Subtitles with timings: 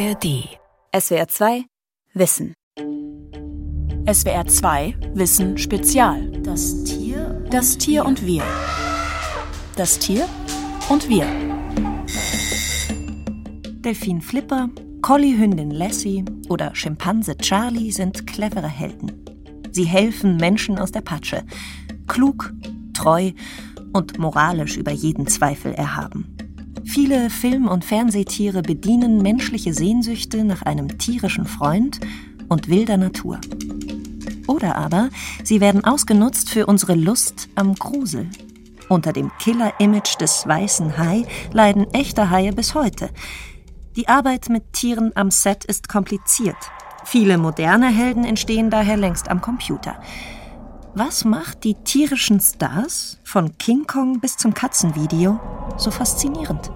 [0.00, 0.48] ARD.
[0.98, 1.64] SWR 2
[2.14, 2.54] Wissen.
[4.10, 6.30] SWR 2 Wissen Spezial.
[6.42, 7.44] Das Tier.
[7.50, 8.42] Das Tier und wir.
[9.76, 10.26] Das Tier
[10.88, 11.26] und wir.
[13.84, 14.70] Delfin Flipper,
[15.02, 19.22] Collie-Hündin Lassie oder Schimpanse Charlie sind clevere Helden.
[19.70, 21.44] Sie helfen Menschen aus der Patsche.
[22.06, 22.54] Klug,
[22.94, 23.32] treu
[23.92, 26.39] und moralisch über jeden Zweifel erhaben.
[26.92, 32.00] Viele Film- und Fernsehtiere bedienen menschliche Sehnsüchte nach einem tierischen Freund
[32.48, 33.40] und wilder Natur.
[34.48, 35.08] Oder aber
[35.44, 38.28] sie werden ausgenutzt für unsere Lust am Grusel.
[38.88, 43.10] Unter dem Killer-Image des weißen Hai leiden echte Haie bis heute.
[43.94, 46.56] Die Arbeit mit Tieren am Set ist kompliziert.
[47.04, 50.02] Viele moderne Helden entstehen daher längst am Computer.
[50.96, 55.38] Was macht die tierischen Stars, von King Kong bis zum Katzenvideo,
[55.76, 56.72] so faszinierend?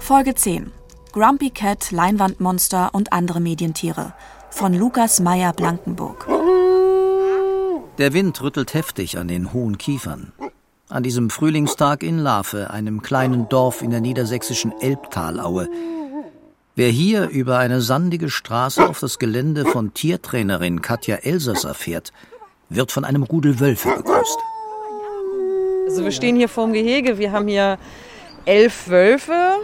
[0.00, 0.72] Folge 10.
[1.12, 4.12] Grumpy Cat, Leinwandmonster und andere Medientiere
[4.50, 6.26] von Lukas Meyer Blankenburg.
[7.98, 10.32] Der Wind rüttelt heftig an den hohen Kiefern.
[10.88, 15.68] An diesem Frühlingstag in Lafe, einem kleinen Dorf in der niedersächsischen Elbtalaue.
[16.74, 22.12] Wer hier über eine sandige Straße auf das Gelände von Tiertrainerin Katja Elsasser fährt,
[22.68, 24.38] wird von einem Rudel Wölfe begrüßt.
[25.86, 27.18] Also wir stehen hier vorm Gehege.
[27.18, 27.78] Wir haben hier
[28.44, 29.56] elf Wölfe,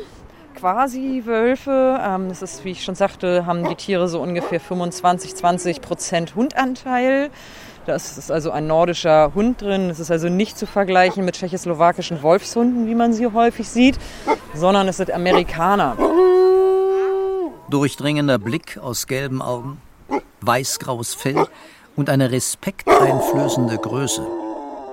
[0.57, 2.01] quasi Wölfe.
[2.03, 6.35] Ähm, das ist, wie ich schon sagte, haben die Tiere so ungefähr 25, 20 Prozent
[6.35, 7.31] Hundanteil.
[7.87, 9.89] Da ist also ein nordischer Hund drin.
[9.89, 13.97] Das ist also nicht zu vergleichen mit tschechoslowakischen Wolfshunden, wie man sie häufig sieht,
[14.55, 15.97] sondern es sind Amerikaner.
[17.71, 19.81] Durchdringender Blick aus gelben Augen,
[20.41, 21.47] weißgraues Fell
[21.95, 24.27] und eine respekteinflößende Größe.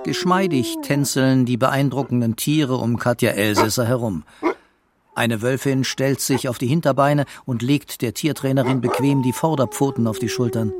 [0.04, 4.22] Geschmeidig tänzeln die beeindruckenden Tiere um Katja Elsässer herum.
[5.16, 10.18] Eine Wölfin stellt sich auf die Hinterbeine und legt der Tiertrainerin bequem die Vorderpfoten auf
[10.18, 10.72] die Schultern.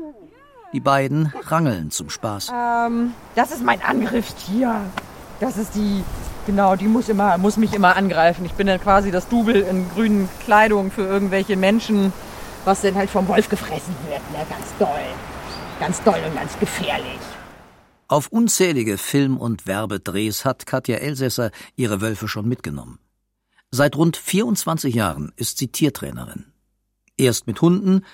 [0.73, 2.51] Die beiden rangeln zum Spaß.
[2.53, 4.81] Ähm, das ist mein Angriffstier.
[5.39, 6.03] Das ist die,
[6.45, 8.45] genau, die muss immer, muss mich immer angreifen.
[8.45, 12.11] Ich bin dann quasi das Double in grünen Kleidung für irgendwelche Menschen,
[12.65, 14.19] was dann halt vom Wolf gefressen wird.
[14.33, 14.45] Ne?
[14.49, 15.05] Ganz doll.
[15.79, 17.19] Ganz doll und ganz gefährlich.
[18.09, 22.99] Auf unzählige Film- und Werbedrehs hat Katja Elsässer ihre Wölfe schon mitgenommen.
[23.71, 26.45] Seit rund 24 Jahren ist sie Tiertrainerin.
[27.17, 28.05] Erst mit Hunden,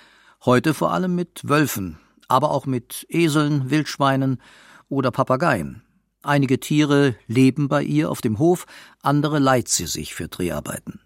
[0.46, 4.42] heute vor allem mit Wölfen, aber auch mit Eseln, Wildschweinen
[4.90, 5.84] oder Papageien.
[6.24, 8.66] Einige Tiere leben bei ihr auf dem Hof,
[9.02, 11.00] andere leiht sie sich für Dreharbeiten.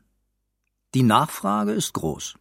[0.93, 2.35] Die Nachfrage ist groß.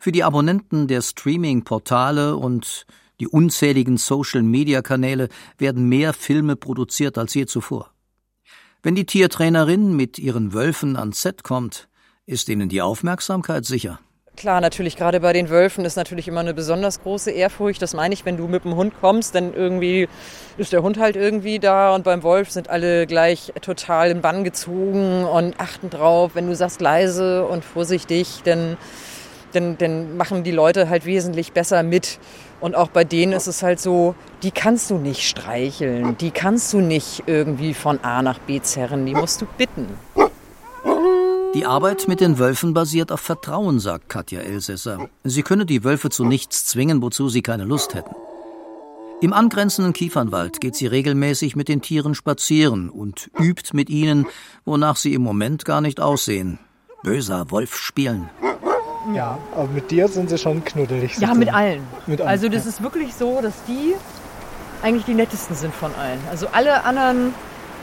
[0.00, 2.86] Für die Abonnenten der Streaming-Portale und
[3.20, 5.28] die unzähligen Social-Media-Kanäle
[5.58, 7.92] werden mehr Filme produziert als je zuvor.
[8.80, 11.88] Wenn die Tiertrainerin mit ihren Wölfen ans Set kommt,
[12.26, 13.98] ist ihnen die Aufmerksamkeit sicher.
[14.36, 17.82] Klar, natürlich, gerade bei den Wölfen ist natürlich immer eine besonders große Ehrfurcht.
[17.82, 20.08] Das meine ich, wenn du mit dem Hund kommst, dann irgendwie
[20.58, 24.44] ist der Hund halt irgendwie da und beim Wolf sind alle gleich total im Bann
[24.44, 26.36] gezogen und achten drauf.
[26.36, 28.76] Wenn du sagst leise und vorsichtig, dann,
[29.54, 32.20] dann, dann machen die Leute halt wesentlich besser mit.
[32.60, 36.72] Und auch bei denen ist es halt so, die kannst du nicht streicheln, die kannst
[36.72, 39.86] du nicht irgendwie von A nach B zerren, die musst du bitten.
[41.54, 45.08] Die Arbeit mit den Wölfen basiert auf Vertrauen, sagt Katja Elsässer.
[45.24, 48.14] Sie könne die Wölfe zu nichts zwingen, wozu sie keine Lust hätten.
[49.20, 54.26] Im angrenzenden Kiefernwald geht sie regelmäßig mit den Tieren spazieren und übt mit ihnen,
[54.64, 56.60] wonach sie im Moment gar nicht aussehen.
[57.02, 58.28] Böser Wolf spielen.
[59.14, 61.18] Ja, aber mit dir sind sie schon knuddelig.
[61.18, 61.86] Ja, mit allen.
[62.06, 62.28] Mit allen.
[62.28, 63.94] Also das ist wirklich so, dass die
[64.82, 66.20] eigentlich die nettesten sind von allen.
[66.30, 67.34] Also alle anderen,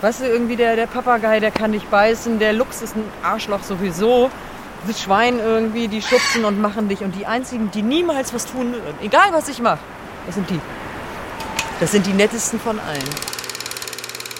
[0.02, 3.64] weißt du, irgendwie der, der Papagei, der kann dich beißen, der Luchs ist ein Arschloch
[3.64, 4.30] sowieso.
[4.88, 7.02] Das Schwein irgendwie, die schubsen und machen dich.
[7.02, 9.80] Und die einzigen, die niemals was tun, egal was ich mache,
[10.28, 10.60] das sind die.
[11.80, 13.04] Das sind die nettesten von allen.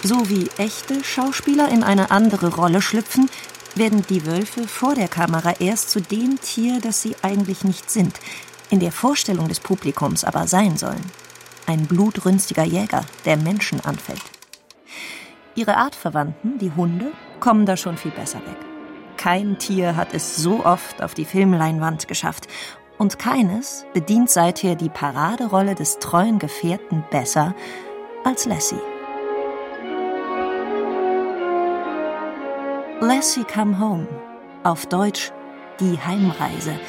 [0.02, 3.28] So wie echte Schauspieler in eine andere Rolle schlüpfen,
[3.76, 8.18] werden die Wölfe vor der Kamera erst zu dem Tier, das sie eigentlich nicht sind,
[8.70, 11.04] in der Vorstellung des Publikums aber sein sollen.
[11.66, 14.22] Ein blutrünstiger Jäger, der Menschen anfällt.
[15.54, 18.56] Ihre Artverwandten, die Hunde, kommen da schon viel besser weg.
[19.16, 22.46] Kein Tier hat es so oft auf die Filmleinwand geschafft
[22.98, 27.54] und keines bedient seither die Paraderolle des treuen Gefährten besser
[28.24, 28.95] als Lassie.
[33.00, 34.08] Lassie Come Home,
[34.64, 35.30] auf Deutsch
[35.80, 36.80] Die Heimreise,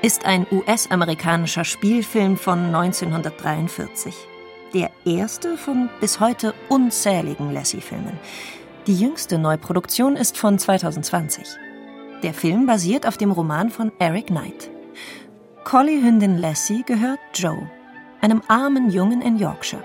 [0.00, 4.14] ist ein US-amerikanischer Spielfilm von 1943.
[4.72, 8.18] Der erste von bis heute unzähligen Lassie-Filmen.
[8.86, 11.46] Die jüngste Neuproduktion ist von 2020.
[12.22, 14.70] Der Film basiert auf dem Roman von Eric Knight.
[15.64, 17.70] Collie-Hündin Lassie gehört Joe,
[18.22, 19.84] einem armen Jungen in Yorkshire.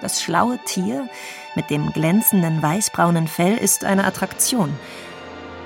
[0.00, 1.08] Das schlaue Tier
[1.56, 4.72] mit dem glänzenden weißbraunen Fell ist eine Attraktion.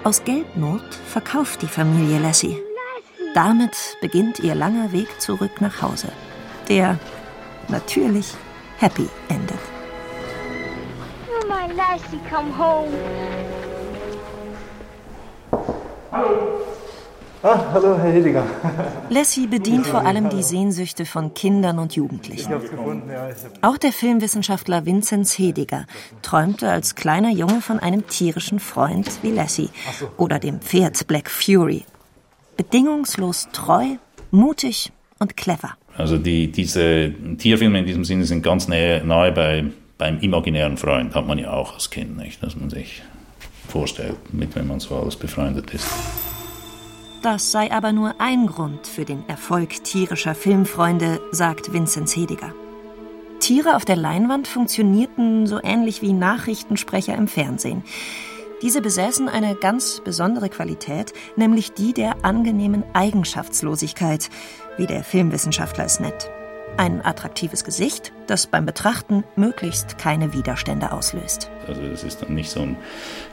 [0.04, 2.56] Aus Geldnot verkauft die Familie Lassie.
[3.34, 6.08] Damit beginnt ihr langer Weg zurück nach Hause,
[6.68, 6.98] der
[7.68, 8.34] natürlich
[8.78, 9.58] happy endet.
[11.28, 12.92] Oh, my Lassie, come home.
[16.10, 16.57] Hallo.
[17.40, 18.44] Ah, hallo, Herr Hediger.
[19.10, 22.52] Lassie bedient vor allem die Sehnsüchte von Kindern und Jugendlichen.
[23.62, 25.86] Auch der Filmwissenschaftler Vinzenz Hediger
[26.22, 29.70] träumte als kleiner Junge von einem tierischen Freund wie Lassie
[30.16, 31.84] oder dem Pferd Black Fury.
[32.56, 33.84] Bedingungslos treu,
[34.32, 35.76] mutig und clever.
[35.96, 39.64] Also die, diese Tierfilme in diesem Sinne sind ganz nahe, nahe bei,
[39.96, 42.42] beim imaginären Freund, hat man ja auch als Kind, nicht?
[42.42, 43.02] dass man sich
[43.68, 45.86] vorstellt, mit wem man so alles befreundet ist.
[47.22, 52.54] Das sei aber nur ein Grund für den Erfolg tierischer Filmfreunde, sagt Vinzenz Hediger.
[53.40, 57.82] Tiere auf der Leinwand funktionierten so ähnlich wie Nachrichtensprecher im Fernsehen.
[58.62, 64.30] Diese besäßen eine ganz besondere Qualität, nämlich die der angenehmen Eigenschaftslosigkeit,
[64.76, 66.30] wie der Filmwissenschaftler es nennt.
[66.76, 71.50] Ein attraktives Gesicht, das beim Betrachten möglichst keine Widerstände auslöst.
[71.66, 72.76] Also es ist dann nicht so ein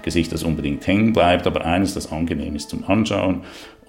[0.01, 3.43] Gesicht, das unbedingt hängen bleibt, aber eines, das angenehm ist zum Anschauen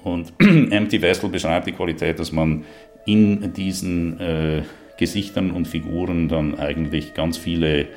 [0.06, 2.64] und Empty Vessel beschreibt die Qualität, dass man
[3.04, 4.62] in diesen äh,
[4.98, 7.88] Gesichtern und Figuren dann eigentlich ganz viele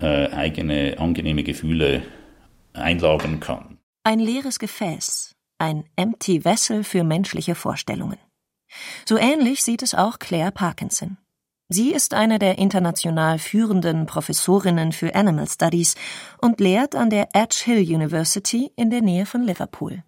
[0.00, 2.02] äh, eigene angenehme Gefühle
[2.72, 3.78] einlagern kann.
[4.04, 8.18] Ein leeres Gefäß, ein Empty Vessel für menschliche Vorstellungen.
[9.04, 11.18] So ähnlich sieht es auch Claire Parkinson.
[11.68, 15.94] Sie ist eine der international führenden Professorinnen für Animal Studies
[16.40, 20.02] und lehrt an der Edge Hill University in der Nähe von Liverpool.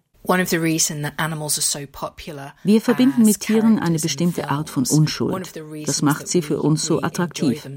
[2.63, 5.51] Wir verbinden mit Tieren eine bestimmte Art von Unschuld.
[5.85, 7.67] Das macht sie für uns so attraktiv.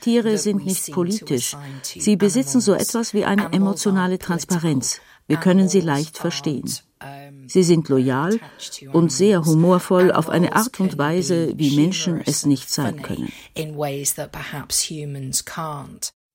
[0.00, 1.56] Tiere sind nicht politisch.
[1.84, 5.00] Sie besitzen so etwas wie eine emotionale Transparenz.
[5.26, 6.70] Wir können sie leicht verstehen.
[7.46, 8.40] Sie sind loyal
[8.92, 13.30] und sehr humorvoll auf eine Art und Weise, wie Menschen es nicht sein können.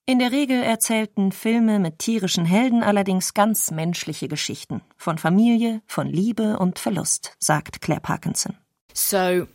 [0.10, 6.08] In der Regel erzählten Filme mit tierischen Helden allerdings ganz menschliche Geschichten von Familie, von
[6.08, 8.58] Liebe und Verlust, sagt Claire Parkinson.
[8.92, 9.46] So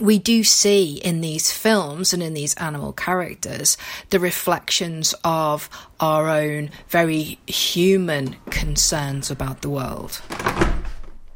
[0.00, 3.78] we do see in these films and in these animal characters
[4.10, 5.70] the reflections of
[6.00, 10.20] our own very human concerns about the world.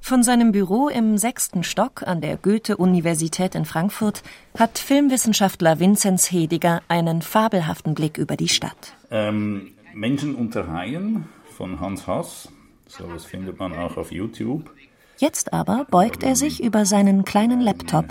[0.07, 4.23] Von seinem Büro im sechsten Stock an der Goethe-Universität in Frankfurt
[4.55, 8.99] hat Filmwissenschaftler Vinzenz Hediger einen fabelhaften Blick über die Stadt.
[9.11, 11.25] Ähm, Menschen unter Haien
[11.57, 12.51] von Hans Hass,
[12.87, 14.71] so das findet man auch auf YouTube.
[15.17, 18.05] Jetzt aber beugt er sich über seinen kleinen Laptop,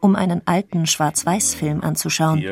[0.00, 2.42] um einen alten Schwarz-Weiß-Film anzuschauen.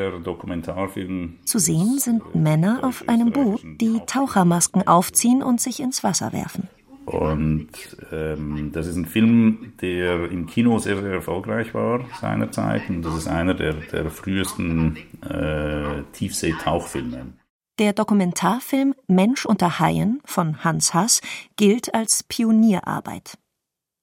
[1.43, 6.69] Zu sehen sind Männer auf einem Boot, die Tauchermasken aufziehen und sich ins Wasser werfen.
[7.05, 7.69] Und
[8.11, 12.89] ähm, das ist ein Film, der im Kino sehr, sehr erfolgreich war seinerzeit.
[12.89, 17.33] Und das ist einer der, der frühesten äh, Tiefseetauchfilme.
[17.77, 21.21] Der Dokumentarfilm Mensch unter Haien von Hans Hass
[21.57, 23.37] gilt als Pionierarbeit.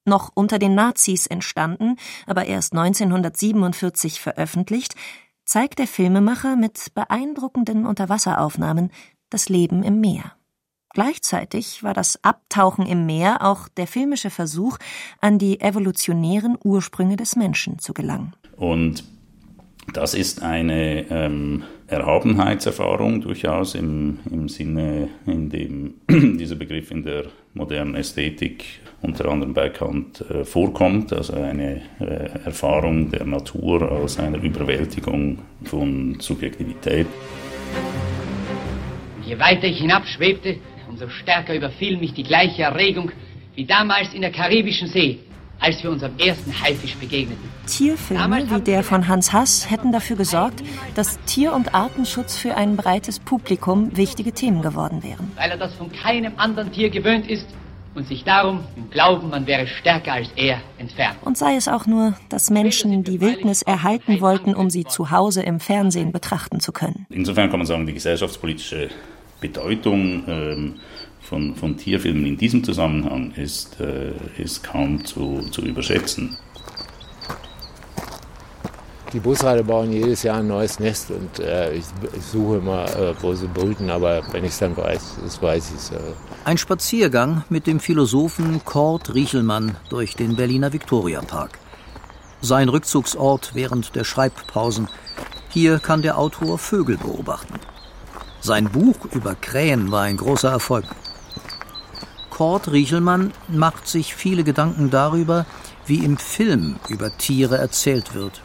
[0.05, 1.95] Noch unter den Nazis entstanden,
[2.27, 4.95] aber erst 1947 veröffentlicht,
[5.45, 8.91] zeigt der Filmemacher mit beeindruckenden Unterwasseraufnahmen
[9.29, 10.35] das Leben im Meer.
[10.93, 14.77] Gleichzeitig war das Abtauchen im Meer auch der filmische Versuch,
[15.19, 18.33] an die evolutionären Ursprünge des Menschen zu gelangen.
[18.57, 19.03] Und
[19.91, 25.95] das ist eine ähm, Erhabenheitserfahrung durchaus im, im Sinne, in dem
[26.37, 28.63] dieser Begriff in der modernen Ästhetik
[29.01, 35.39] unter anderem bei Kant äh, vorkommt, also eine äh, Erfahrung der Natur als eine Überwältigung
[35.65, 37.07] von Subjektivität.
[39.25, 40.57] Je weiter ich hinabschwebte,
[40.93, 43.11] umso stärker überfiel mich die gleiche Erregung
[43.55, 45.19] wie damals in der Karibischen See,
[45.59, 47.49] als wir unserem ersten Haifisch begegneten.
[47.65, 50.61] Tierfilme wie der von Hans Hass hätten dafür gesorgt,
[50.93, 55.31] dass Tier- und Artenschutz für ein breites Publikum wichtige Themen geworden wären.
[55.35, 57.47] Weil er das von keinem anderen Tier gewöhnt ist
[57.95, 61.17] und sich darum im Glauben, man wäre stärker als er, entfernt.
[61.21, 65.41] Und sei es auch nur, dass Menschen die Wildnis erhalten wollten, um sie zu Hause
[65.41, 67.07] im Fernsehen betrachten zu können.
[67.09, 68.89] Insofern kann man sagen, die gesellschaftspolitische
[69.43, 70.75] Bedeutung ähm,
[71.21, 76.37] von, von Tierfilmen in diesem Zusammenhang ist, äh, ist kaum zu, zu überschätzen.
[79.11, 81.85] Die Busreiter bauen jedes Jahr ein neues Nest und äh, ich,
[82.17, 85.69] ich, suche immer, äh, wo sie brüten, aber wenn ich es dann weiß, das weiß
[85.69, 85.91] ich es.
[85.91, 85.99] Äh.
[86.45, 91.59] Ein Spaziergang mit dem Philosophen Kurt Riechelmann durch den Berliner Viktoriapark.
[92.41, 94.87] Sein Rückzugsort während der Schreibpausen.
[95.49, 97.59] Hier kann der Autor Vögel beobachten.
[98.43, 100.83] Sein Buch über Krähen war ein großer Erfolg.
[102.29, 105.45] Kurt Riechelmann macht sich viele Gedanken darüber,
[105.85, 108.41] wie im Film über Tiere erzählt wird.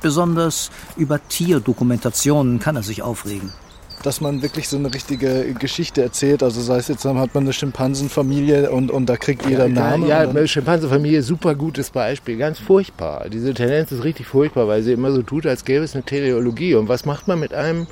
[0.00, 3.52] Besonders über Tierdokumentationen kann er sich aufregen.
[4.02, 6.42] Dass man wirklich so eine richtige Geschichte erzählt.
[6.42, 9.74] Also sei es jetzt, dann hat man eine Schimpansenfamilie und, und da kriegt jeder einen
[9.74, 10.06] Namen.
[10.06, 12.38] Ja, ja Schimpansenfamilie, super gutes Beispiel.
[12.38, 13.28] Ganz furchtbar.
[13.28, 16.76] Diese Tendenz ist richtig furchtbar, weil sie immer so tut, als gäbe es eine Teleologie.
[16.76, 17.86] Und was macht man mit einem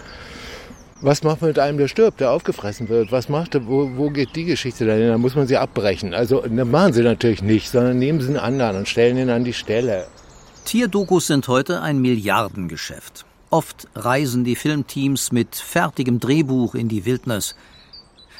[1.02, 3.10] was macht man mit einem, der stirbt, der aufgefressen wird?
[3.12, 3.66] Was macht er?
[3.66, 5.08] Wo, wo geht die Geschichte dahin?
[5.08, 6.14] Da muss man sie abbrechen.
[6.14, 9.44] Also, das machen sie natürlich nicht, sondern nehmen sie einen anderen und stellen ihn an
[9.44, 10.06] die Stelle.
[10.64, 13.24] Tierdokus sind heute ein Milliardengeschäft.
[13.50, 17.56] Oft reisen die Filmteams mit fertigem Drehbuch in die Wildnis.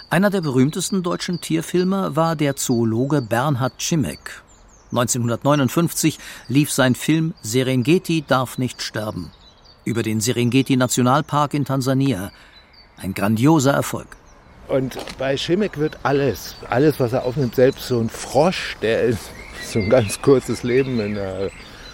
[0.09, 4.43] Einer der berühmtesten deutschen Tierfilmer war der Zoologe Bernhard Cimek.
[4.91, 9.33] 1959 lief sein Film Serengeti darf nicht sterben
[9.85, 12.31] über den Serengeti Nationalpark in Tansania.
[12.97, 14.09] Ein grandioser Erfolg.
[14.69, 19.31] Und bei Schimek wird alles, alles, was er aufnimmt, selbst so ein Frosch, der ist
[19.65, 21.51] so ein ganz kurzes Leben in einer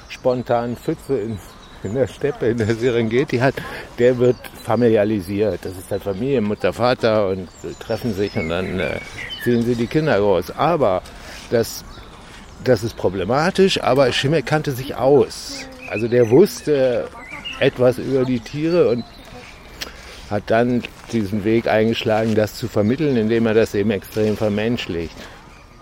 [0.08, 1.38] spontanen Pfütze in,
[1.82, 3.54] in der Steppe, in der Serengeti hat,
[3.98, 5.64] der wird familialisiert.
[5.64, 7.48] Das ist halt Familie, Mutter, Vater und
[7.80, 8.98] treffen sich und dann äh,
[9.44, 10.52] ziehen sie die Kinder groß.
[10.52, 11.02] Aber
[11.50, 11.84] das,
[12.64, 15.66] das ist problematisch, aber Schimek kannte sich aus.
[15.90, 17.08] Also der wusste
[17.60, 19.04] etwas über die Tiere und
[20.30, 20.82] hat dann
[21.12, 25.16] diesen Weg eingeschlagen, das zu vermitteln, indem er das eben extrem vermenschlicht.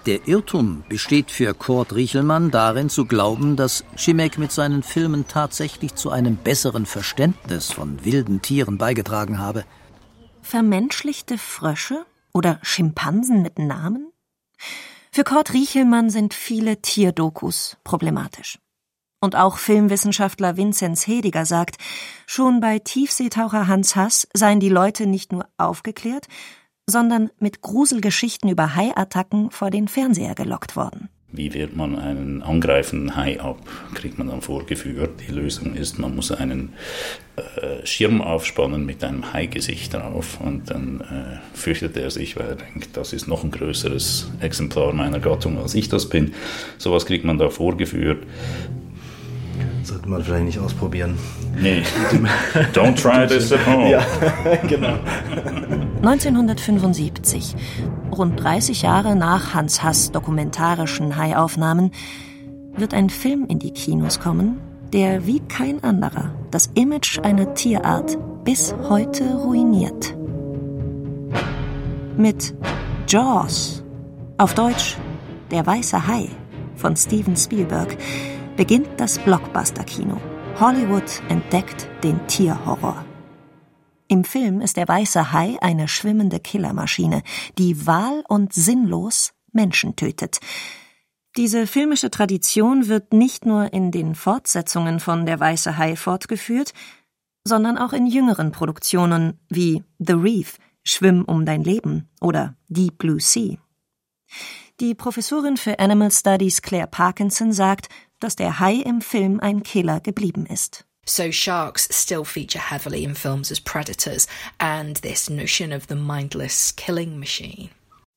[0.07, 5.97] Der Irrtum besteht für Kurt Riechelmann darin zu glauben, dass Schimek mit seinen Filmen tatsächlich
[5.97, 9.65] zu einem besseren Verständnis von wilden Tieren beigetragen habe.
[10.43, 14.13] Vermenschlichte Frösche oder Schimpansen mit Namen?
[15.11, 18.61] Für Kurt Riechelmann sind viele Tierdokus problematisch.
[19.27, 21.79] Und auch Filmwissenschaftler Vinzenz Hediger sagt,
[22.29, 26.29] schon bei Tiefseetaucher Hans Hass seien die Leute nicht nur aufgeklärt,
[26.89, 31.09] sondern mit Gruselgeschichten über Haiattacken vor den Fernseher gelockt worden.
[31.33, 33.59] Wie wehrt man einen angreifenden Hai ab?
[33.95, 35.21] Kriegt man dann vorgeführt.
[35.27, 36.75] Die Lösung ist, man muss einen
[37.35, 42.55] äh, Schirm aufspannen mit einem Haigesicht drauf und dann äh, fürchtet er sich, weil er
[42.55, 46.33] denkt, das ist noch ein größeres Exemplar meiner Gattung, als ich das bin.
[46.79, 48.25] Sowas kriegt man da vorgeführt.
[49.83, 51.19] Sollte man vielleicht nicht ausprobieren.
[51.55, 51.83] Nee.
[52.75, 53.91] Don't try this at home.
[53.91, 54.05] Ja,
[54.69, 54.99] genau.
[56.03, 57.55] 1975,
[58.13, 61.93] rund 30 Jahre nach Hans Hass dokumentarischen Haiaufnahmen,
[62.77, 64.61] wird ein Film in die Kinos kommen,
[64.93, 70.17] der wie kein anderer das Image einer Tierart bis heute ruiniert.
[72.17, 72.55] Mit
[73.09, 73.85] Jaws,
[74.39, 74.97] auf Deutsch
[75.51, 76.29] Der weiße Hai
[76.75, 77.97] von Steven Spielberg,
[78.57, 80.19] beginnt das Blockbuster-Kino.
[80.59, 83.05] Hollywood entdeckt den Tierhorror.
[84.09, 87.23] Im Film ist der weiße Hai eine schwimmende Killermaschine,
[87.59, 90.39] die wahl- und sinnlos Menschen tötet.
[91.37, 96.73] Diese filmische Tradition wird nicht nur in den Fortsetzungen von Der weiße Hai fortgeführt,
[97.45, 103.21] sondern auch in jüngeren Produktionen wie The Reef, Schwimm um dein Leben oder Deep Blue
[103.21, 103.59] Sea.
[104.81, 107.89] Die Professorin für Animal Studies Claire Parkinson sagt,
[108.21, 110.85] dass der Hai im Film ein Killer geblieben ist.
[111.09, 114.27] So sharks still feature heavily in films as predators
[114.59, 117.71] and this notion of the mindless killing machine.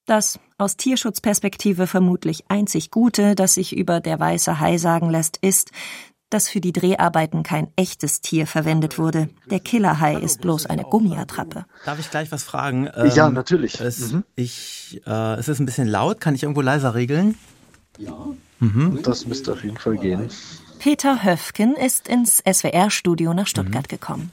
[0.08, 5.70] Das aus Tierschutzperspektive vermutlich einzig Gute, das sich über der weiße Hai sagen lässt, ist,
[6.32, 9.30] dass für die Dreharbeiten kein echtes Tier verwendet wurde.
[9.52, 11.66] Der Killerhai ist bloß eine Gummiattrappe.
[11.86, 12.90] Darf ich gleich was fragen?
[13.16, 13.80] ja, ähm, natürlich.
[13.80, 14.24] Es, mhm.
[14.36, 16.20] ich, äh, es ist ein bisschen laut.
[16.20, 17.36] Kann ich irgendwo leiser regeln?
[18.00, 18.28] Ja.
[18.60, 19.00] Mhm.
[19.04, 20.30] Das müsste auf jeden Fall gehen.
[20.80, 23.96] Peter Höfgen ist ins SWR-Studio nach Stuttgart mhm.
[23.96, 24.32] gekommen.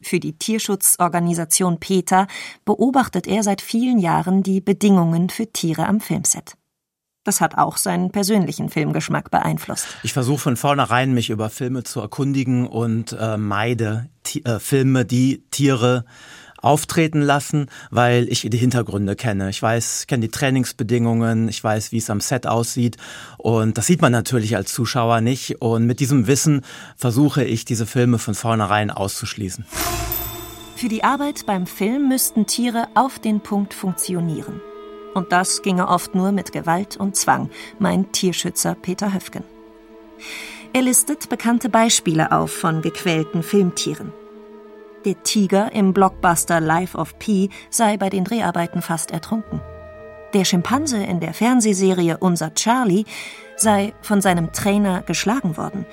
[0.00, 2.26] Für die Tierschutzorganisation PETA
[2.64, 6.56] beobachtet er seit vielen Jahren die Bedingungen für Tiere am Filmset.
[7.24, 9.86] Das hat auch seinen persönlichen Filmgeschmack beeinflusst.
[10.02, 14.08] Ich versuche von vornherein, mich über Filme zu erkundigen und äh, meide
[14.44, 16.04] äh, Filme, die Tiere
[16.62, 19.50] auftreten lassen, weil ich die Hintergründe kenne.
[19.50, 22.96] Ich weiß, kenne die Trainingsbedingungen, ich weiß, wie es am Set aussieht
[23.36, 26.62] und das sieht man natürlich als Zuschauer nicht und mit diesem Wissen
[26.96, 29.66] versuche ich diese Filme von vornherein auszuschließen.
[30.76, 34.60] Für die Arbeit beim Film müssten Tiere auf den Punkt funktionieren.
[35.14, 39.44] Und das ginge oft nur mit Gewalt und Zwang, meint Tierschützer Peter Höfgen.
[40.72, 44.12] Er listet bekannte Beispiele auf von gequälten Filmtieren.
[45.04, 49.60] Der Tiger im Blockbuster Life of Pi sei bei den Dreharbeiten fast ertrunken.
[50.32, 53.04] Der Schimpanse in der Fernsehserie Unser Charlie
[53.56, 55.86] sei von seinem Trainer geschlagen worden.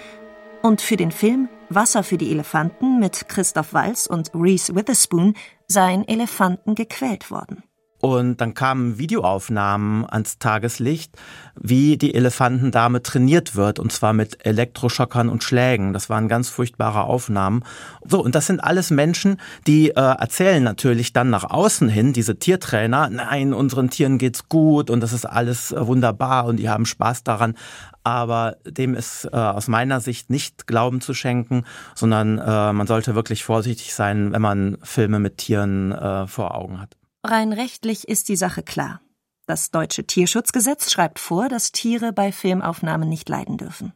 [0.62, 5.36] Und für den Film Wasser für die Elefanten mit Christoph Walz und Reese Witherspoon
[5.68, 7.64] seien Elefanten gequält worden.
[8.02, 11.18] Und dann kamen Videoaufnahmen ans Tageslicht,
[11.60, 15.92] wie die Elefantendame trainiert wird, und zwar mit Elektroschockern und Schlägen.
[15.92, 17.64] Das waren ganz furchtbare Aufnahmen.
[18.06, 19.38] So, und das sind alles Menschen,
[19.68, 24.90] die äh, erzählen natürlich dann nach außen hin, diese Tiertrainer, nein, unseren Tieren geht's gut
[24.90, 27.56] und das ist alles äh, wunderbar und die haben Spaß daran.
[28.04, 31.66] Aber dem ist äh, aus meiner Sicht nicht Glauben zu schenken,
[31.96, 36.80] sondern äh, man sollte wirklich vorsichtig sein, wenn man Filme mit Tieren äh, vor Augen
[36.80, 36.96] hat.
[37.24, 39.02] Rein rechtlich ist die Sache klar.
[39.46, 43.94] Das deutsche Tierschutzgesetz schreibt vor, dass Tiere bei Filmaufnahmen nicht leiden dürfen.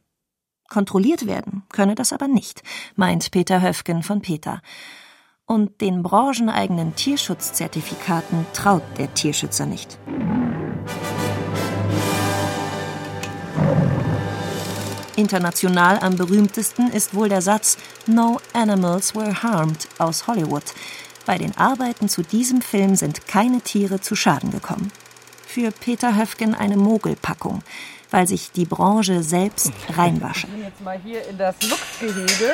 [0.67, 2.63] Kontrolliert werden könne das aber nicht,
[2.95, 4.61] meint Peter Höfgen von Peter.
[5.45, 9.97] Und den brancheneigenen Tierschutzzertifikaten traut der Tierschützer nicht.
[15.15, 17.77] International am berühmtesten ist wohl der Satz
[18.07, 20.63] No animals were harmed aus Hollywood,
[21.25, 24.91] bei den Arbeiten zu diesem Film sind keine Tiere zu Schaden gekommen.
[25.45, 27.61] Für Peter Höfgen eine Mogelpackung,
[28.11, 30.47] weil sich die Branche selbst reinwasche.
[30.47, 32.53] Ich bin jetzt mal hier in das Luchsgehege.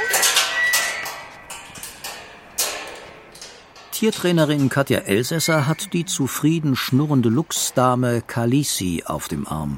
[3.91, 9.77] Tiertrainerin Katja Elsässer hat die zufrieden schnurrende Luchsdame Kalisi auf dem Arm.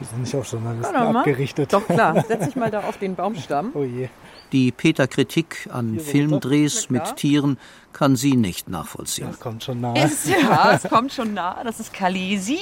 [0.00, 1.16] Die sind nicht auf Journalisten mal.
[1.16, 1.72] abgerichtet.
[1.72, 3.70] Doch klar, setz dich mal da auf den Baumstamm.
[3.74, 4.08] Oh je.
[4.52, 7.58] Die Peter-Kritik an Filmdrehs mit Tieren
[7.92, 9.28] kann sie nicht nachvollziehen.
[9.28, 9.94] Das kommt schon nah.
[9.94, 11.62] Ist, ja, es kommt schon nah.
[11.62, 12.58] Das ist Kalesi.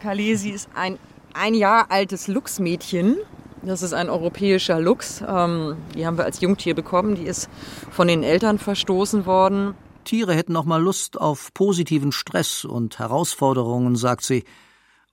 [0.00, 0.98] Kalesi ist ein
[1.34, 3.16] ein Jahr altes Luchsmädchen.
[3.62, 5.22] Das ist ein europäischer Luchs.
[5.26, 7.14] Ähm, die haben wir als Jungtier bekommen.
[7.16, 7.48] Die ist
[7.90, 9.74] von den Eltern verstoßen worden.
[10.04, 14.44] Tiere hätten auch mal Lust auf positiven Stress und Herausforderungen, sagt sie.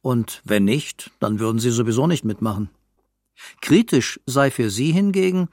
[0.01, 2.69] Und wenn nicht, dann würden sie sowieso nicht mitmachen.
[3.61, 5.49] Kritisch sei für sie hingegen,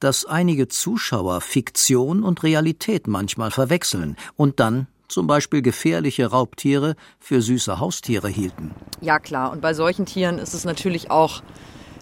[0.00, 7.40] dass einige Zuschauer Fiktion und Realität manchmal verwechseln und dann zum Beispiel gefährliche Raubtiere für
[7.40, 8.72] süße Haustiere hielten.
[9.00, 11.42] Ja klar, und bei solchen Tieren ist es natürlich auch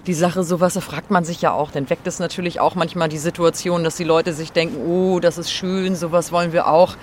[0.07, 1.71] die Sache, sowas fragt man sich ja auch.
[1.71, 5.39] Dann weckt es natürlich auch manchmal die Situation, dass die Leute sich denken, oh, das
[5.39, 6.97] ist schön, sowas wollen wir auch.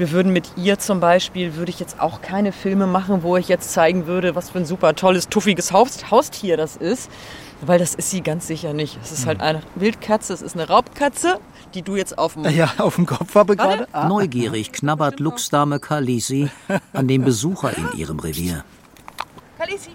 [0.00, 3.48] Wir würden mit ihr zum Beispiel, würde ich jetzt auch keine Filme machen, wo ich
[3.48, 7.10] jetzt zeigen würde, was für ein super tolles, tuffiges Haus, Haustier das ist.
[7.60, 8.98] Weil das ist sie ganz sicher nicht.
[9.02, 11.38] Es ist halt eine Wildkatze, es ist eine Raubkatze,
[11.74, 12.48] die du jetzt auf dem...
[12.48, 13.88] Ja, auf dem Kopf habe gerade.
[13.92, 14.08] Ah.
[14.08, 16.48] Neugierig knabbert Luchsdame Kalisi
[16.94, 18.64] an dem Besucher in ihrem Revier.
[19.58, 19.90] Kalisi.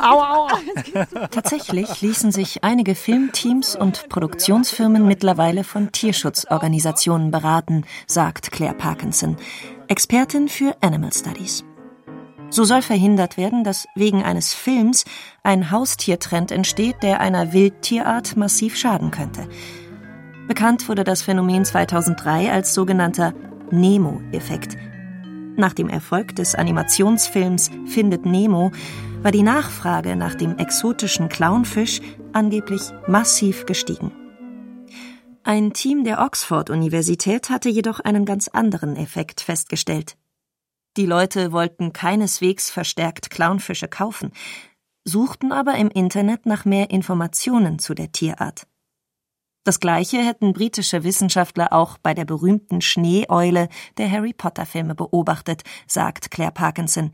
[0.00, 0.58] Aua, aua.
[1.30, 9.36] Tatsächlich ließen sich einige Filmteams und Produktionsfirmen mittlerweile von Tierschutzorganisationen beraten, sagt Claire Parkinson,
[9.88, 11.64] Expertin für Animal Studies.
[12.50, 15.04] So soll verhindert werden, dass wegen eines Films
[15.42, 19.48] ein Haustiertrend entsteht, der einer Wildtierart massiv schaden könnte.
[20.46, 23.34] Bekannt wurde das Phänomen 2003 als sogenannter
[23.70, 24.76] Nemo-Effekt.
[25.56, 28.70] Nach dem Erfolg des Animationsfilms Findet Nemo
[29.22, 32.00] war die Nachfrage nach dem exotischen Clownfisch
[32.32, 34.12] angeblich massiv gestiegen.
[35.42, 40.16] Ein Team der Oxford-Universität hatte jedoch einen ganz anderen Effekt festgestellt.
[40.96, 44.30] Die Leute wollten keineswegs verstärkt Clownfische kaufen,
[45.04, 48.66] suchten aber im Internet nach mehr Informationen zu der Tierart.
[49.64, 55.62] Das gleiche hätten britische Wissenschaftler auch bei der berühmten Schneeeule der Harry Potter Filme beobachtet,
[55.86, 57.12] sagt Claire Parkinson.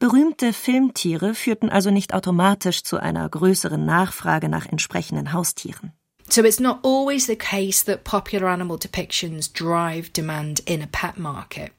[0.00, 5.92] Berühmte Filmtiere führten also nicht automatisch zu einer größeren Nachfrage nach entsprechenden Haustieren.
[6.28, 11.18] So it's not always the case that popular animal depictions drive demand in a pet
[11.18, 11.72] market.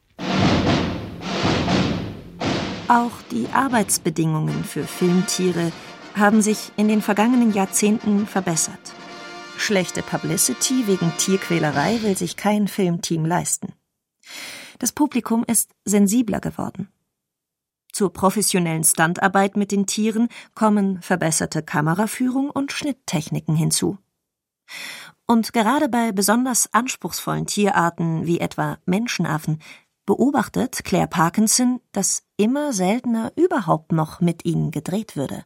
[2.89, 5.71] Auch die Arbeitsbedingungen für Filmtiere
[6.13, 8.93] haben sich in den vergangenen Jahrzehnten verbessert.
[9.57, 13.71] Schlechte Publicity wegen Tierquälerei will sich kein Filmteam leisten.
[14.77, 16.89] Das Publikum ist sensibler geworden.
[17.99, 23.97] Zur professionellen Standarbeit mit den Tieren kommen verbesserte Kameraführung und Schnitttechniken hinzu.
[25.27, 29.61] Und gerade bei besonders anspruchsvollen Tierarten wie etwa Menschenaffen
[30.05, 35.43] beobachtet Claire Parkinson, dass immer seltener überhaupt noch mit ihnen gedreht würde.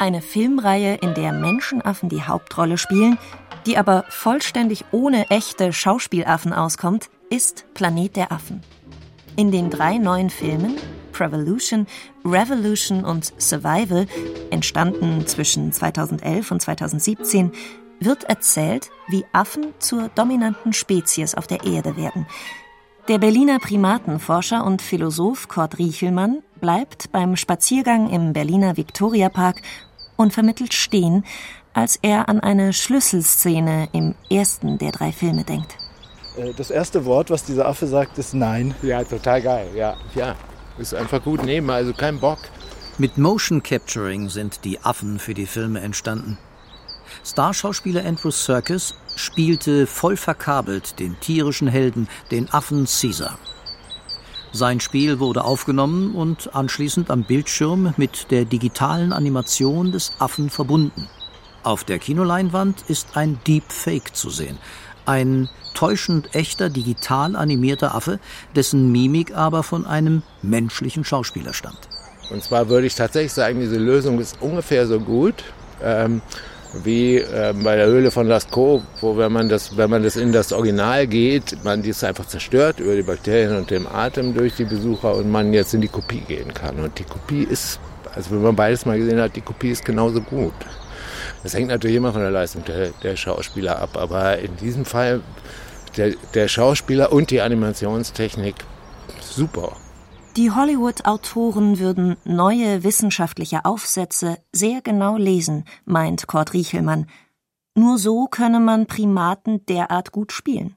[0.00, 3.18] Eine Filmreihe, in der Menschenaffen die Hauptrolle spielen,
[3.66, 8.64] die aber vollständig ohne echte Schauspielaffen auskommt, ist Planet der Affen.
[9.36, 10.76] In den drei neuen Filmen
[11.12, 11.86] Cravolution,
[12.24, 14.06] Revolution und Survival,
[14.50, 17.52] entstanden zwischen 2011 und 2017,
[18.00, 22.26] wird erzählt, wie Affen zur dominanten Spezies auf der Erde werden.
[23.08, 29.60] Der Berliner Primatenforscher und Philosoph Kurt Riechelmann bleibt beim Spaziergang im Berliner Viktoriapark
[30.16, 31.24] unvermittelt stehen,
[31.72, 35.79] als er an eine Schlüsselszene im ersten der drei Filme denkt.
[36.40, 38.74] Äh, das erste Wort, was dieser Affe sagt, ist Nein.
[38.82, 39.68] Ja, total geil.
[39.74, 40.36] Ja, ja.
[40.78, 42.38] Ist einfach gut nehmen, also kein Bock.
[42.98, 46.38] Mit Motion Capturing sind die Affen für die Filme entstanden.
[47.24, 53.38] Starschauspieler Andrew Serkis spielte voll verkabelt den tierischen Helden, den Affen Caesar.
[54.52, 61.08] Sein Spiel wurde aufgenommen und anschließend am Bildschirm mit der digitalen Animation des Affen verbunden.
[61.62, 64.58] Auf der Kinoleinwand ist ein Deepfake zu sehen.
[65.10, 68.20] Ein täuschend echter, digital animierter Affe,
[68.54, 71.88] dessen Mimik aber von einem menschlichen Schauspieler stammt.
[72.30, 75.34] Und zwar würde ich tatsächlich sagen, diese Lösung ist ungefähr so gut.
[75.82, 76.22] Ähm,
[76.84, 80.30] wie äh, bei der Höhle von Lascaux, wo wenn man das, wenn man das in
[80.30, 84.54] das Original geht, man die ist einfach zerstört über die Bakterien und den Atem durch
[84.54, 86.78] die Besucher und man jetzt in die Kopie gehen kann.
[86.78, 87.80] Und die Kopie ist,
[88.14, 90.54] also wenn man beides mal gesehen hat, die Kopie ist genauso gut.
[91.42, 95.22] Das hängt natürlich immer von der Leistung der, der Schauspieler ab, aber in diesem Fall
[95.96, 98.56] der, der Schauspieler und die Animationstechnik
[99.20, 99.76] super.
[100.36, 107.06] Die Hollywood-Autoren würden neue wissenschaftliche Aufsätze sehr genau lesen, meint Kurt Riechelmann.
[107.74, 110.76] Nur so könne man Primaten derart gut spielen.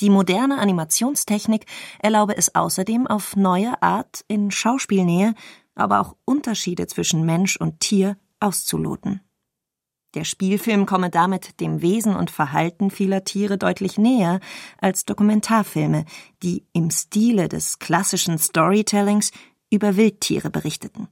[0.00, 1.66] Die moderne Animationstechnik
[2.00, 5.34] erlaube es außerdem auf neue Art in Schauspielnähe,
[5.74, 9.20] aber auch Unterschiede zwischen Mensch und Tier auszuloten.
[10.14, 14.38] Der Spielfilm komme damit dem Wesen und Verhalten vieler Tiere deutlich näher
[14.80, 16.04] als Dokumentarfilme,
[16.42, 19.32] die im Stile des klassischen Storytellings
[19.70, 21.08] über Wildtiere berichteten.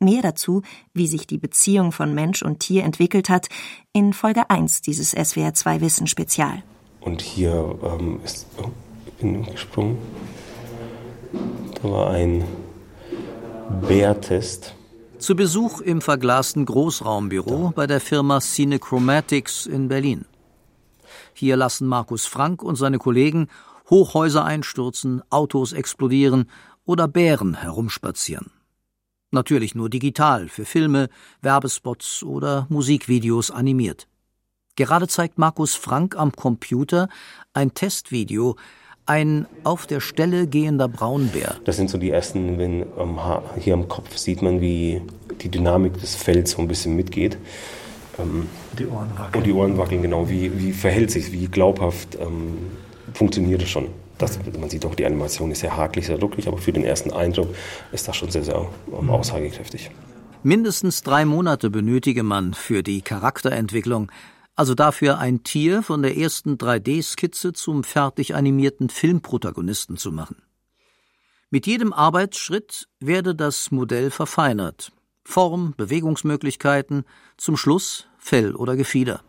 [0.00, 0.62] Mehr dazu,
[0.92, 3.48] wie sich die Beziehung von Mensch und Tier entwickelt hat,
[3.92, 6.62] in Folge 1 dieses SWR2 Wissen Spezial.
[7.00, 8.68] Und hier ähm, ist, oh,
[9.06, 9.98] ich bin gesprungen.
[11.82, 12.44] Da war ein
[13.88, 14.74] Bärtest.
[15.18, 20.26] Zu Besuch im verglasten Großraumbüro bei der Firma Cinechromatics in Berlin.
[21.34, 23.48] Hier lassen Markus Frank und seine Kollegen
[23.90, 26.48] Hochhäuser einstürzen, Autos explodieren
[26.84, 28.52] oder Bären herumspazieren.
[29.32, 31.08] Natürlich nur digital, für Filme,
[31.42, 34.06] Werbespots oder Musikvideos animiert.
[34.76, 37.08] Gerade zeigt Markus Frank am Computer
[37.52, 38.54] ein Testvideo,
[39.08, 41.56] ein auf der Stelle gehender Braunbär.
[41.64, 43.18] Das sind so die ersten, wenn ähm,
[43.58, 45.00] hier am Kopf sieht man, wie
[45.40, 47.38] die Dynamik des Fells so ein bisschen mitgeht.
[48.18, 48.46] Ähm,
[48.78, 49.34] die Ohren wackeln.
[49.34, 50.28] Und die Ohren wackeln, genau.
[50.28, 52.58] Wie, wie verhält sich, wie glaubhaft ähm,
[53.14, 53.88] funktioniert es schon?
[54.18, 57.12] Das, man sieht auch, die Animation ist sehr hakelig, sehr drucklich, aber für den ersten
[57.12, 57.48] Eindruck
[57.92, 58.56] ist das schon sehr, sehr
[58.92, 59.10] ähm, mhm.
[59.10, 59.90] aussagekräftig.
[60.42, 64.10] Mindestens drei Monate benötige man für die Charakterentwicklung
[64.58, 70.42] also dafür ein Tier von der ersten 3D-Skizze zum fertig animierten Filmprotagonisten zu machen.
[71.48, 74.90] Mit jedem Arbeitsschritt werde das Modell verfeinert.
[75.24, 77.04] Form, Bewegungsmöglichkeiten,
[77.36, 79.20] zum Schluss Fell oder Gefieder.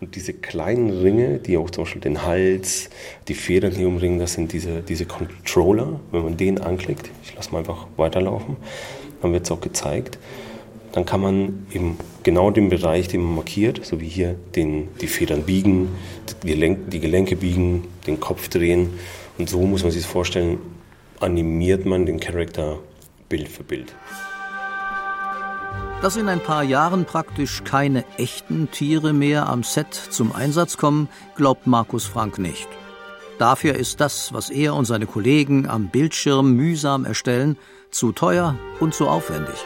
[0.00, 2.90] Und diese kleinen Ringe, die auch zum Beispiel den Hals,
[3.28, 6.00] die Federn hier umringen, das sind diese, diese Controller.
[6.10, 8.56] Wenn man den anklickt, ich lasse mal einfach weiterlaufen,
[9.20, 10.18] dann wird es auch gezeigt
[10.92, 15.06] dann kann man eben genau den Bereich, den man markiert, so wie hier den, die
[15.06, 15.88] Federn biegen,
[16.42, 18.90] die Gelenke, die Gelenke biegen, den Kopf drehen.
[19.38, 20.58] Und so muss man sich das vorstellen,
[21.20, 22.78] animiert man den Charakter
[23.28, 23.94] Bild für Bild.
[26.02, 31.08] Dass in ein paar Jahren praktisch keine echten Tiere mehr am Set zum Einsatz kommen,
[31.36, 32.68] glaubt Markus Frank nicht.
[33.38, 37.56] Dafür ist das, was er und seine Kollegen am Bildschirm mühsam erstellen,
[37.90, 39.64] zu teuer und zu aufwendig.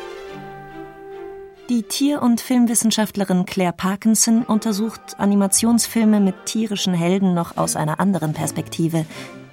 [1.68, 8.35] Die Tier- und Filmwissenschaftlerin Claire Parkinson untersucht Animationsfilme mit tierischen Helden noch aus einer anderen
[8.35, 9.05] Perspektive.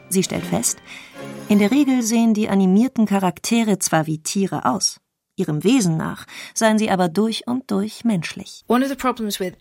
[0.09, 0.77] Sie stellt fest,
[1.49, 4.99] in der Regel sehen die animierten Charaktere zwar wie Tiere aus,
[5.37, 8.63] ihrem Wesen nach seien sie aber durch und durch menschlich.
[8.67, 9.53] One of the problems with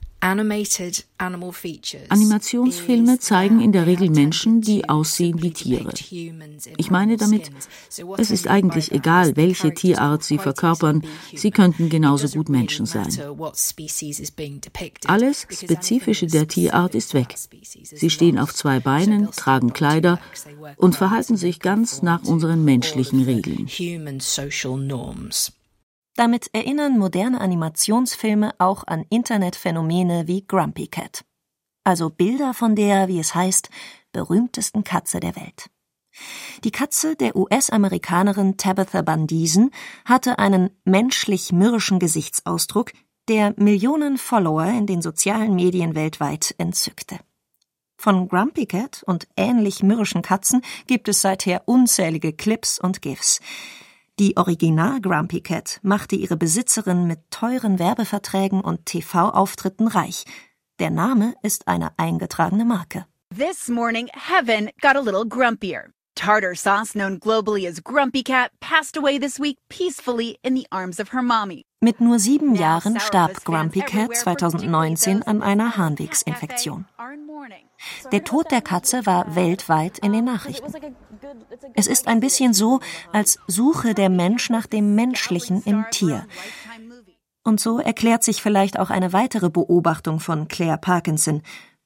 [2.08, 5.92] Animationsfilme zeigen in der Regel Menschen, die aussehen wie Tiere.
[6.76, 7.50] Ich meine damit,
[8.18, 11.02] es ist eigentlich egal, welche Tierart sie verkörpern,
[11.34, 13.08] sie könnten genauso gut Menschen sein.
[15.06, 17.34] Alles Spezifische der Tierart ist weg.
[17.82, 20.20] Sie stehen auf zwei Beinen, tragen Kleider
[20.76, 23.66] und verhalten sich ganz nach unseren menschlichen Regeln.
[26.14, 31.24] Damit erinnern moderne Animationsfilme auch an Internetphänomene wie Grumpy Cat.
[31.84, 33.70] Also Bilder von der, wie es heißt,
[34.12, 35.70] berühmtesten Katze der Welt.
[36.64, 39.70] Die Katze der US-Amerikanerin Tabitha Bandisen
[40.04, 42.92] hatte einen menschlich mürrischen Gesichtsausdruck,
[43.28, 47.18] der Millionen Follower in den sozialen Medien weltweit entzückte.
[47.96, 53.40] Von Grumpy Cat und ähnlich mürrischen Katzen gibt es seither unzählige Clips und GIFs.
[54.18, 60.24] Die Original Grumpy Cat machte ihre Besitzerin mit teuren Werbeverträgen und TV-Auftritten reich.
[60.80, 63.06] Der Name ist eine eingetragene Marke.
[63.34, 65.92] This morning, Heaven got a little grumpier.
[66.14, 71.00] Tartar sauce, known globally as Grumpy Cat, passed away this week peacefully in the arms
[71.00, 71.64] of her mommy.
[71.80, 76.84] Mit nur sieben Jahren starb Grumpy Cat 2019 an einer Harnwegsinfektion.
[78.12, 80.70] Der Tod der Katze war weltweit in den Nachrichten.
[81.74, 82.80] Es ist ein bisschen so,
[83.12, 86.26] als suche der Mensch nach dem Menschlichen im Tier.
[87.44, 91.42] Und so erklärt sich vielleicht auch eine weitere Beobachtung von Claire Parkinson.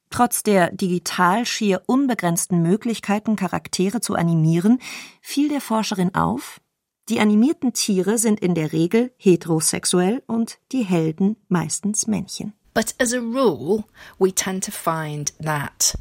[0.09, 4.79] Trotz der digital schier unbegrenzten Möglichkeiten, Charaktere zu animieren,
[5.21, 6.61] fiel der Forscherin auf,
[7.09, 12.53] die animierten Tiere sind in der Regel heterosexuell und die Helden meistens Männchen.
[12.73, 13.85] But as a rule,
[14.19, 15.97] we tend to find that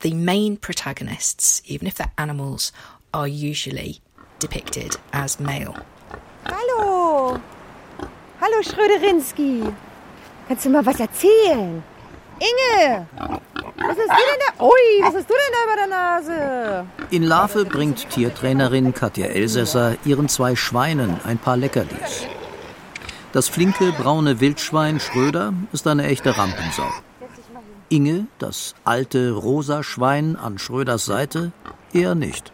[0.00, 2.72] the main protagonists, even if they're animals,
[3.12, 4.00] are usually
[4.38, 5.76] depicted as male.
[6.44, 7.40] Hallo!
[8.40, 9.74] Hallo Schröderinski!
[10.46, 11.82] Kannst du mal was erzählen?
[12.40, 13.06] Inge!
[13.76, 14.64] Was hast du denn da?
[14.64, 16.86] Ui, was hast du denn da über der Nase?
[17.10, 22.26] In Larve bringt Tiertrainerin Katja Elsässer ihren zwei Schweinen ein paar Leckerlis.
[23.32, 26.90] Das flinke braune Wildschwein Schröder ist eine echte Rampensau.
[27.88, 31.52] Inge, das alte rosa Schwein an Schröders Seite,
[31.92, 32.52] eher nicht.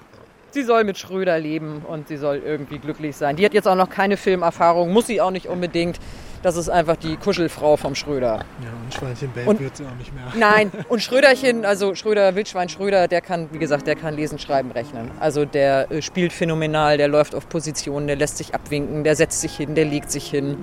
[0.53, 3.35] Sie soll mit Schröder leben und sie soll irgendwie glücklich sein.
[3.35, 5.99] Die hat jetzt auch noch keine Filmerfahrung, muss sie auch nicht unbedingt.
[6.43, 8.45] Das ist einfach die Kuschelfrau vom Schröder.
[8.63, 10.25] Ja, und Schweinchen Band Und- wird sie auch nicht mehr.
[10.37, 14.71] Nein, und Schröderchen, also Schröder, Wildschwein Schröder, der kann, wie gesagt, der kann lesen, schreiben,
[14.71, 15.11] rechnen.
[15.19, 19.41] Also der äh, spielt phänomenal, der läuft auf Positionen, der lässt sich abwinken, der setzt
[19.41, 20.59] sich hin, der legt sich hin.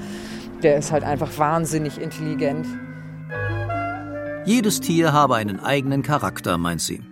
[0.63, 2.67] Der ist halt einfach wahnsinnig intelligent.
[4.43, 7.04] Jedes Tier habe einen eigenen Charakter, meint sie.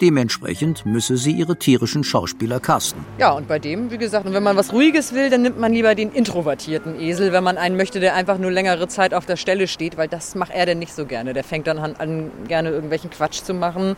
[0.00, 3.04] Dementsprechend müsse sie ihre tierischen Schauspieler casten.
[3.18, 5.72] Ja, und bei dem, wie gesagt, und wenn man was Ruhiges will, dann nimmt man
[5.72, 9.36] lieber den introvertierten Esel, wenn man einen möchte, der einfach nur längere Zeit auf der
[9.36, 11.32] Stelle steht, weil das macht er denn nicht so gerne.
[11.32, 13.94] Der fängt dann an, an gerne irgendwelchen Quatsch zu machen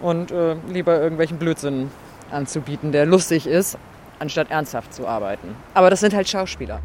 [0.00, 1.90] und äh, lieber irgendwelchen Blödsinn
[2.30, 3.76] anzubieten, der lustig ist,
[4.18, 5.54] anstatt ernsthaft zu arbeiten.
[5.74, 6.80] Aber das sind halt Schauspieler.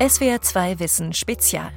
[0.00, 1.70] SWR 2 Wissen Spezial.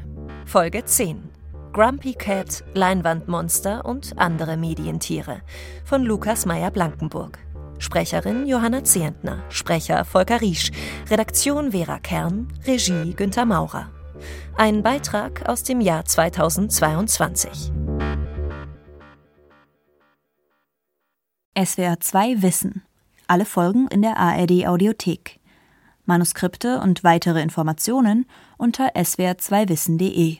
[0.45, 1.32] Folge 10.
[1.73, 5.41] Grumpy Cat, Leinwandmonster und andere Medientiere.
[5.83, 7.39] Von Lukas Meyer-Blankenburg.
[7.79, 9.43] Sprecherin Johanna Zehentner.
[9.49, 10.71] Sprecher Volker Riesch.
[11.09, 12.47] Redaktion Vera Kern.
[12.67, 13.89] Regie Günter Maurer.
[14.55, 17.71] Ein Beitrag aus dem Jahr 2022.
[21.57, 22.83] SWR 2 Wissen.
[23.25, 25.39] Alle Folgen in der ARD Audiothek.
[26.05, 28.27] Manuskripte und weitere Informationen
[28.59, 30.37] unter swr2wissen.de.